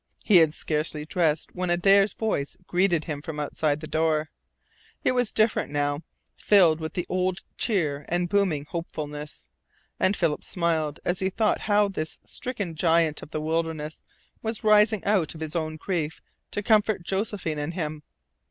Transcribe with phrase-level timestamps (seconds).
[0.23, 4.31] He had scarcely dressed when Adare's voice greeted him from outside the door.
[5.03, 6.01] It was different now
[6.35, 9.49] filled with the old cheer and booming hopefulness,
[9.99, 14.01] and Philip smiled as he thought how this stricken giant of the wilderness
[14.41, 18.01] was rising out of his own grief to comfort Josephine and him.